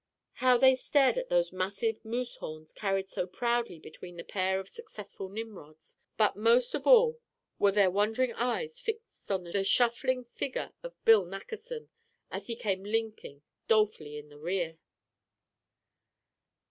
[0.41, 4.67] How they stared at those massive moose horns carried so proudly between the pair of
[4.67, 7.19] successful Nimrods; but most of all
[7.59, 11.89] were their wondering eyes fixed on the shuffling figure of Bill Nackerson,
[12.31, 14.79] as he came limping dolefully in the rear!